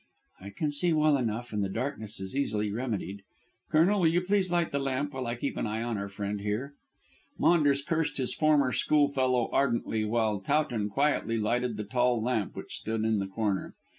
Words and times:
"I 0.39 0.49
can 0.49 0.71
see 0.71 0.93
well 0.93 1.15
enough, 1.15 1.53
and 1.53 1.63
the 1.63 1.69
darkness 1.69 2.19
is 2.19 2.35
easily 2.35 2.71
remedied. 2.71 3.21
Colonel, 3.71 3.99
will 3.99 4.07
you 4.07 4.21
please 4.21 4.49
light 4.49 4.71
the 4.71 4.79
lamp 4.79 5.13
while 5.13 5.27
I 5.27 5.35
keep 5.35 5.57
an 5.57 5.67
eye 5.67 5.83
on 5.83 5.95
our 5.99 6.09
friend 6.09 6.41
here." 6.41 6.73
Maunders 7.37 7.83
cursed 7.83 8.17
his 8.17 8.33
former 8.33 8.71
schoolfellow 8.71 9.47
ardently, 9.53 10.03
while 10.03 10.39
Towton 10.39 10.89
quietly 10.89 11.37
lighted 11.37 11.77
the 11.77 11.83
tall 11.83 12.19
lamp 12.19 12.55
which 12.55 12.73
stood 12.77 13.03
in 13.03 13.19
the 13.19 13.27
corner. 13.27 13.75